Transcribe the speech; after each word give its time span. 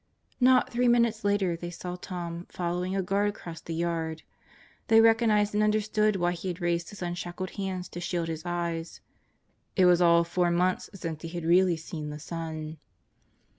Not 0.39 0.71
three 0.71 0.87
minutes 0.87 1.23
later 1.23 1.55
they 1.55 1.69
saw 1.69 1.95
Tom 1.95 2.47
following 2.49 2.95
a 2.95 3.03
guard 3.03 3.29
across 3.29 3.61
the 3.61 3.75
yard. 3.75 4.23
They 4.87 4.99
recognized 4.99 5.53
and 5.53 5.61
understood 5.61 6.15
why 6.15 6.31
he 6.31 6.51
raised 6.53 6.89
his 6.89 7.03
unshackled 7.03 7.51
hands 7.51 7.87
to 7.89 7.99
shield 8.01 8.27
his 8.27 8.43
eyes. 8.43 8.99
It 9.75 9.85
was 9.85 10.01
all 10.01 10.21
of 10.21 10.27
four 10.27 10.49
months 10.49 10.89
since 10.95 11.21
he 11.21 11.27
had 11.27 11.45
really 11.45 11.77
seen 11.77 12.09
the 12.09 12.17
sun. 12.17 12.79